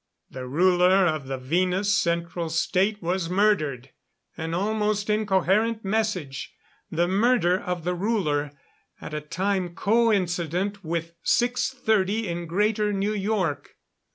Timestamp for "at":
8.99-9.13